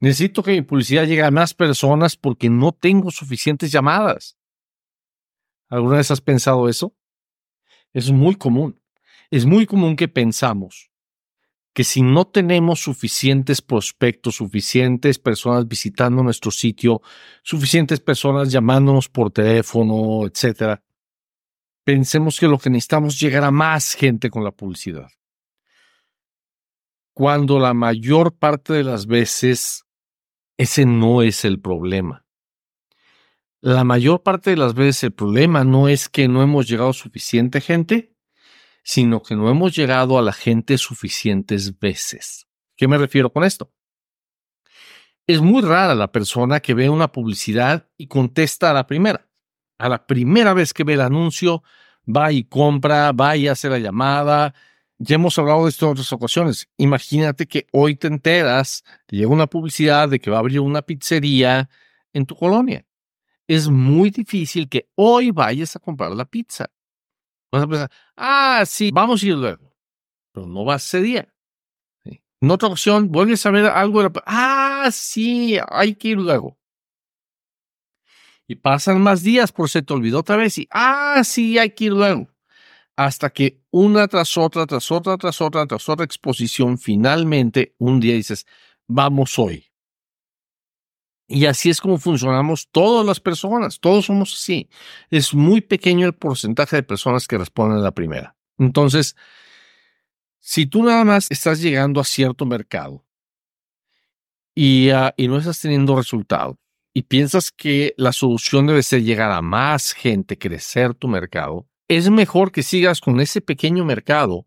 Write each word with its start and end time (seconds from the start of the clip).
Necesito 0.00 0.42
que 0.42 0.52
mi 0.52 0.62
publicidad 0.62 1.06
llegue 1.06 1.22
a 1.22 1.30
más 1.30 1.52
personas 1.52 2.16
porque 2.16 2.48
no 2.48 2.72
tengo 2.72 3.10
suficientes 3.10 3.70
llamadas. 3.70 4.38
¿Alguna 5.68 5.98
vez 5.98 6.10
has 6.10 6.22
pensado 6.22 6.68
eso? 6.68 6.96
Es 7.92 8.10
muy 8.10 8.34
común. 8.34 8.80
Es 9.30 9.44
muy 9.44 9.66
común 9.66 9.96
que 9.96 10.08
pensamos 10.08 10.90
que 11.72 11.84
si 11.84 12.02
no 12.02 12.26
tenemos 12.26 12.80
suficientes 12.80 13.62
prospectos, 13.62 14.36
suficientes 14.36 15.18
personas 15.18 15.68
visitando 15.68 16.22
nuestro 16.22 16.50
sitio, 16.50 17.00
suficientes 17.42 18.00
personas 18.00 18.50
llamándonos 18.50 19.08
por 19.08 19.30
teléfono, 19.30 20.26
etcétera, 20.26 20.82
pensemos 21.84 22.40
que 22.40 22.48
lo 22.48 22.58
que 22.58 22.70
necesitamos 22.70 23.14
es 23.14 23.20
llegar 23.20 23.44
a 23.44 23.50
más 23.50 23.94
gente 23.94 24.30
con 24.30 24.42
la 24.42 24.50
publicidad. 24.50 25.08
Cuando 27.12 27.60
la 27.60 27.74
mayor 27.74 28.36
parte 28.36 28.72
de 28.72 28.84
las 28.84 29.06
veces 29.06 29.84
ese 30.60 30.84
no 30.84 31.22
es 31.22 31.46
el 31.46 31.58
problema. 31.58 32.26
La 33.62 33.82
mayor 33.82 34.22
parte 34.22 34.50
de 34.50 34.58
las 34.58 34.74
veces 34.74 35.04
el 35.04 35.12
problema 35.12 35.64
no 35.64 35.88
es 35.88 36.10
que 36.10 36.28
no 36.28 36.42
hemos 36.42 36.68
llegado 36.68 36.92
suficiente 36.92 37.62
gente, 37.62 38.14
sino 38.82 39.22
que 39.22 39.36
no 39.36 39.48
hemos 39.48 39.74
llegado 39.74 40.18
a 40.18 40.22
la 40.22 40.34
gente 40.34 40.76
suficientes 40.76 41.78
veces. 41.78 42.46
¿Qué 42.76 42.86
me 42.88 42.98
refiero 42.98 43.32
con 43.32 43.42
esto? 43.44 43.72
Es 45.26 45.40
muy 45.40 45.62
rara 45.62 45.94
la 45.94 46.12
persona 46.12 46.60
que 46.60 46.74
ve 46.74 46.90
una 46.90 47.10
publicidad 47.10 47.88
y 47.96 48.08
contesta 48.08 48.70
a 48.70 48.74
la 48.74 48.86
primera. 48.86 49.30
A 49.78 49.88
la 49.88 50.06
primera 50.06 50.52
vez 50.52 50.74
que 50.74 50.84
ve 50.84 50.92
el 50.92 51.00
anuncio, 51.00 51.62
va 52.06 52.32
y 52.32 52.44
compra, 52.44 53.12
va 53.12 53.34
y 53.34 53.48
hace 53.48 53.70
la 53.70 53.78
llamada, 53.78 54.54
ya 55.02 55.14
hemos 55.14 55.38
hablado 55.38 55.64
de 55.64 55.70
esto 55.70 55.86
en 55.86 55.92
otras 55.92 56.12
ocasiones. 56.12 56.68
Imagínate 56.76 57.46
que 57.48 57.66
hoy 57.72 57.96
te 57.96 58.06
enteras, 58.06 58.84
te 59.06 59.16
llega 59.16 59.28
una 59.28 59.46
publicidad 59.46 60.10
de 60.10 60.20
que 60.20 60.30
va 60.30 60.36
a 60.36 60.40
abrir 60.40 60.60
una 60.60 60.82
pizzería 60.82 61.70
en 62.12 62.26
tu 62.26 62.36
colonia. 62.36 62.84
Es 63.48 63.68
muy 63.68 64.10
difícil 64.10 64.68
que 64.68 64.90
hoy 64.96 65.30
vayas 65.30 65.74
a 65.74 65.78
comprar 65.78 66.12
la 66.12 66.26
pizza. 66.26 66.70
Vas 67.50 67.62
a 67.62 67.66
pensar, 67.66 67.90
ah, 68.14 68.62
sí, 68.66 68.90
vamos 68.92 69.22
a 69.22 69.26
ir 69.26 69.36
luego. 69.36 69.74
Pero 70.32 70.46
no 70.46 70.66
va 70.66 70.76
ese 70.76 71.00
día. 71.00 71.34
En 72.04 72.50
otra 72.50 72.68
ocasión, 72.68 73.10
vuelves 73.10 73.44
a 73.46 73.50
ver 73.50 73.66
algo 73.66 74.02
de 74.02 74.10
la... 74.10 74.22
Ah, 74.26 74.90
sí, 74.92 75.56
hay 75.66 75.94
que 75.94 76.08
ir 76.08 76.18
luego. 76.18 76.58
Y 78.46 78.56
pasan 78.56 79.00
más 79.00 79.22
días 79.22 79.50
por 79.50 79.70
se 79.70 79.80
te 79.80 79.94
olvidó 79.94 80.18
otra 80.18 80.36
vez 80.36 80.58
y, 80.58 80.68
ah, 80.70 81.22
sí, 81.24 81.56
hay 81.56 81.70
que 81.70 81.86
ir 81.86 81.92
luego 81.92 82.28
hasta 83.00 83.30
que 83.30 83.62
una 83.70 84.08
tras 84.08 84.36
otra, 84.36 84.66
tras 84.66 84.90
otra, 84.90 85.16
tras 85.16 85.40
otra, 85.40 85.66
tras 85.66 85.88
otra 85.88 86.04
exposición, 86.04 86.76
finalmente 86.76 87.74
un 87.78 87.98
día 87.98 88.12
dices, 88.12 88.46
vamos 88.86 89.38
hoy. 89.38 89.72
Y 91.26 91.46
así 91.46 91.70
es 91.70 91.80
como 91.80 91.96
funcionamos 91.96 92.68
todas 92.70 93.06
las 93.06 93.18
personas, 93.18 93.80
todos 93.80 94.04
somos 94.04 94.34
así. 94.34 94.68
Es 95.08 95.32
muy 95.32 95.62
pequeño 95.62 96.06
el 96.06 96.14
porcentaje 96.14 96.76
de 96.76 96.82
personas 96.82 97.26
que 97.26 97.38
responden 97.38 97.78
a 97.78 97.82
la 97.82 97.94
primera. 97.94 98.36
Entonces, 98.58 99.16
si 100.38 100.66
tú 100.66 100.82
nada 100.82 101.02
más 101.06 101.30
estás 101.30 101.62
llegando 101.62 102.02
a 102.02 102.04
cierto 102.04 102.44
mercado 102.44 103.06
y, 104.54 104.90
ah, 104.90 105.14
no 105.16 105.38
estás 105.38 105.58
teniendo 105.58 105.96
resultado 105.96 106.58
y 106.92 107.04
piensas 107.04 107.50
que 107.50 107.94
la 107.96 108.12
solución 108.12 108.66
debe 108.66 108.82
ser 108.82 109.02
llegar 109.02 109.30
a 109.30 109.40
más 109.40 109.94
gente, 109.94 110.36
crecer 110.36 110.92
tu 110.92 111.08
mercado, 111.08 111.69
es 111.90 112.08
mejor 112.08 112.52
que 112.52 112.62
sigas 112.62 113.00
con 113.00 113.18
ese 113.18 113.40
pequeño 113.40 113.84
mercado, 113.84 114.46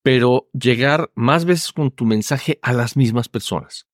pero 0.00 0.48
llegar 0.52 1.10
más 1.16 1.44
veces 1.44 1.72
con 1.72 1.90
tu 1.90 2.04
mensaje 2.04 2.60
a 2.62 2.72
las 2.72 2.96
mismas 2.96 3.28
personas. 3.28 3.88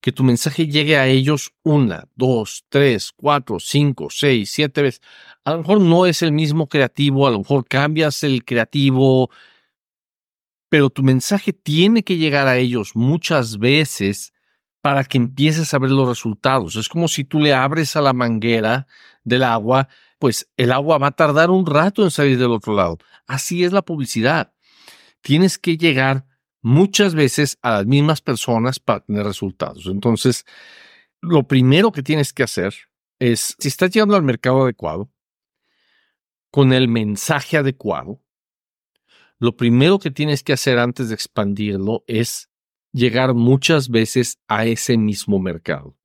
Que 0.00 0.10
tu 0.10 0.24
mensaje 0.24 0.66
llegue 0.66 0.96
a 0.96 1.06
ellos 1.06 1.52
una, 1.62 2.08
dos, 2.16 2.64
tres, 2.68 3.12
cuatro, 3.14 3.60
cinco, 3.60 4.08
seis, 4.10 4.50
siete 4.50 4.82
veces. 4.82 5.00
A 5.44 5.52
lo 5.52 5.58
mejor 5.58 5.80
no 5.80 6.06
es 6.06 6.22
el 6.22 6.32
mismo 6.32 6.68
creativo, 6.68 7.28
a 7.28 7.30
lo 7.30 7.38
mejor 7.38 7.64
cambias 7.64 8.24
el 8.24 8.44
creativo, 8.44 9.30
pero 10.68 10.90
tu 10.90 11.04
mensaje 11.04 11.52
tiene 11.52 12.02
que 12.02 12.16
llegar 12.16 12.48
a 12.48 12.56
ellos 12.56 12.96
muchas 12.96 13.58
veces 13.58 14.32
para 14.88 15.04
que 15.04 15.18
empieces 15.18 15.74
a 15.74 15.78
ver 15.78 15.90
los 15.90 16.08
resultados. 16.08 16.76
Es 16.76 16.88
como 16.88 17.08
si 17.08 17.22
tú 17.22 17.40
le 17.40 17.52
abres 17.52 17.94
a 17.94 18.00
la 18.00 18.14
manguera 18.14 18.86
del 19.22 19.42
agua 19.42 19.86
pues 20.18 20.50
el 20.56 20.72
agua 20.72 20.96
va 20.96 21.08
a 21.08 21.12
tardar 21.12 21.50
un 21.50 21.66
rato 21.66 22.02
en 22.02 22.10
salir 22.10 22.38
del 22.38 22.52
otro 22.52 22.74
lado. 22.74 22.96
Así 23.26 23.64
es 23.64 23.72
la 23.72 23.82
publicidad. 23.82 24.54
Tienes 25.20 25.58
que 25.58 25.76
llegar 25.76 26.24
muchas 26.62 27.14
veces 27.14 27.58
a 27.60 27.72
las 27.72 27.86
mismas 27.86 28.22
personas 28.22 28.80
para 28.80 29.00
tener 29.00 29.26
resultados. 29.26 29.84
Entonces, 29.84 30.46
lo 31.20 31.46
primero 31.46 31.92
que 31.92 32.02
tienes 32.02 32.32
que 32.32 32.44
hacer 32.44 32.74
es, 33.18 33.54
si 33.58 33.68
estás 33.68 33.90
llegando 33.90 34.16
al 34.16 34.22
mercado 34.22 34.62
adecuado, 34.62 35.12
con 36.50 36.72
el 36.72 36.88
mensaje 36.88 37.58
adecuado, 37.58 38.22
lo 39.38 39.54
primero 39.54 39.98
que 39.98 40.10
tienes 40.10 40.42
que 40.42 40.54
hacer 40.54 40.78
antes 40.78 41.10
de 41.10 41.14
expandirlo 41.14 42.04
es 42.06 42.48
llegar 42.92 43.34
muchas 43.34 43.88
veces 43.88 44.38
a 44.48 44.66
ese 44.66 44.96
mismo 44.96 45.38
mercado 45.38 45.98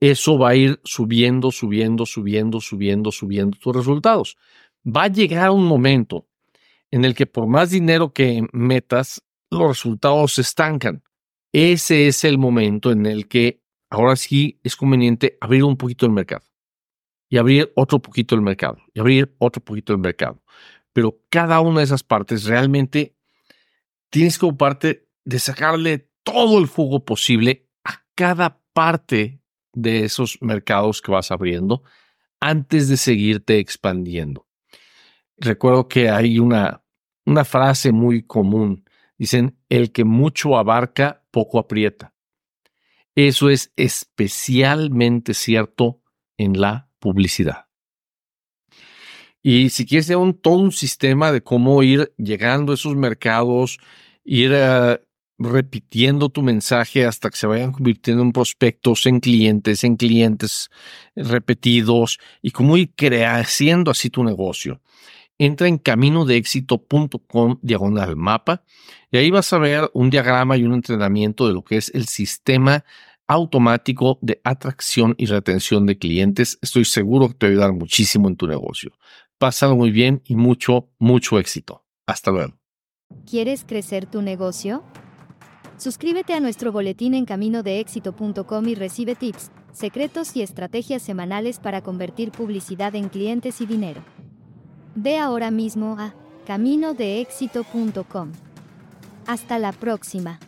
eso 0.00 0.38
va 0.38 0.50
a 0.50 0.54
ir 0.54 0.80
subiendo, 0.84 1.50
subiendo, 1.50 2.04
subiendo, 2.06 2.60
subiendo, 2.60 3.10
subiendo 3.10 3.56
tus 3.58 3.74
resultados. 3.74 4.36
Va 4.86 5.04
a 5.04 5.08
llegar 5.08 5.50
un 5.50 5.66
momento 5.66 6.28
en 6.90 7.04
el 7.04 7.14
que 7.14 7.26
por 7.26 7.46
más 7.46 7.70
dinero 7.70 8.12
que 8.12 8.46
metas, 8.52 9.22
los 9.50 9.68
resultados 9.68 10.34
se 10.34 10.42
estancan. 10.42 11.02
Ese 11.52 12.08
es 12.08 12.24
el 12.24 12.38
momento 12.38 12.90
en 12.90 13.06
el 13.06 13.26
que 13.28 13.62
ahora 13.90 14.16
sí 14.16 14.60
es 14.62 14.76
conveniente 14.76 15.38
abrir 15.40 15.64
un 15.64 15.76
poquito 15.76 16.04
el 16.04 16.12
mercado 16.12 16.44
y 17.28 17.38
abrir 17.38 17.72
otro 17.74 18.00
poquito 18.00 18.34
el 18.34 18.42
mercado 18.42 18.78
y 18.92 19.00
abrir 19.00 19.34
otro 19.38 19.62
poquito 19.64 19.92
el 19.92 19.98
mercado. 19.98 20.42
Pero 20.92 21.20
cada 21.30 21.60
una 21.60 21.80
de 21.80 21.84
esas 21.84 22.02
partes 22.02 22.44
realmente 22.44 23.16
tienes 24.10 24.38
que 24.38 24.46
ocuparte 24.46 25.05
de 25.26 25.40
sacarle 25.40 26.08
todo 26.22 26.58
el 26.58 26.66
jugo 26.66 27.04
posible 27.04 27.68
a 27.84 28.02
cada 28.14 28.62
parte 28.72 29.42
de 29.72 30.04
esos 30.04 30.38
mercados 30.40 31.02
que 31.02 31.10
vas 31.10 31.30
abriendo 31.30 31.82
antes 32.40 32.88
de 32.88 32.96
seguirte 32.96 33.58
expandiendo. 33.58 34.46
Recuerdo 35.36 35.88
que 35.88 36.08
hay 36.08 36.38
una, 36.38 36.82
una 37.26 37.44
frase 37.44 37.92
muy 37.92 38.22
común. 38.22 38.84
Dicen, 39.18 39.58
el 39.68 39.92
que 39.92 40.04
mucho 40.04 40.56
abarca, 40.56 41.24
poco 41.30 41.58
aprieta. 41.58 42.14
Eso 43.14 43.50
es 43.50 43.72
especialmente 43.76 45.34
cierto 45.34 46.02
en 46.36 46.60
la 46.60 46.88
publicidad. 47.00 47.66
Y 49.42 49.70
si 49.70 49.86
quieres 49.86 50.08
un, 50.10 50.34
todo 50.34 50.58
un 50.58 50.72
sistema 50.72 51.32
de 51.32 51.42
cómo 51.42 51.82
ir 51.82 52.12
llegando 52.16 52.72
a 52.72 52.74
esos 52.74 52.94
mercados, 52.94 53.78
ir 54.24 54.54
a 54.54 55.00
repitiendo 55.38 56.28
tu 56.28 56.42
mensaje 56.42 57.04
hasta 57.04 57.30
que 57.30 57.36
se 57.36 57.46
vayan 57.46 57.72
convirtiendo 57.72 58.22
en 58.22 58.32
prospectos, 58.32 59.06
en 59.06 59.20
clientes, 59.20 59.84
en 59.84 59.96
clientes 59.96 60.70
repetidos 61.14 62.18
y 62.42 62.50
cómo 62.50 62.76
ir 62.76 62.92
creciendo 62.94 63.90
así 63.90 64.10
tu 64.10 64.24
negocio. 64.24 64.80
Entra 65.38 65.68
en 65.68 65.76
caminodeexito.com 65.76 67.58
diagonal 67.60 68.16
mapa 68.16 68.62
y 69.10 69.18
ahí 69.18 69.30
vas 69.30 69.52
a 69.52 69.58
ver 69.58 69.90
un 69.92 70.08
diagrama 70.08 70.56
y 70.56 70.64
un 70.64 70.72
entrenamiento 70.72 71.46
de 71.46 71.52
lo 71.52 71.62
que 71.62 71.76
es 71.76 71.90
el 71.94 72.06
sistema 72.06 72.84
automático 73.28 74.18
de 74.22 74.40
atracción 74.44 75.14
y 75.18 75.26
retención 75.26 75.84
de 75.84 75.98
clientes. 75.98 76.58
Estoy 76.62 76.86
seguro 76.86 77.28
que 77.28 77.34
te 77.34 77.46
va 77.46 77.50
a 77.50 77.52
ayudar 77.52 77.72
muchísimo 77.72 78.28
en 78.28 78.36
tu 78.36 78.46
negocio. 78.46 78.92
Pásalo 79.38 79.76
muy 79.76 79.90
bien 79.90 80.22
y 80.24 80.36
mucho, 80.36 80.88
mucho 80.98 81.38
éxito. 81.38 81.84
Hasta 82.06 82.30
luego. 82.30 82.54
¿Quieres 83.28 83.64
crecer 83.64 84.06
tu 84.06 84.22
negocio? 84.22 84.84
Suscríbete 85.78 86.32
a 86.32 86.40
nuestro 86.40 86.72
boletín 86.72 87.14
en 87.14 87.26
caminodeexito.com 87.26 88.68
y 88.68 88.74
recibe 88.74 89.14
tips, 89.14 89.50
secretos 89.72 90.34
y 90.34 90.42
estrategias 90.42 91.02
semanales 91.02 91.58
para 91.58 91.82
convertir 91.82 92.32
publicidad 92.32 92.94
en 92.94 93.10
clientes 93.10 93.60
y 93.60 93.66
dinero. 93.66 94.02
Ve 94.94 95.18
ahora 95.18 95.50
mismo 95.50 95.96
a 95.98 96.14
caminodeexito.com. 96.46 98.32
Hasta 99.26 99.58
la 99.58 99.72
próxima. 99.72 100.38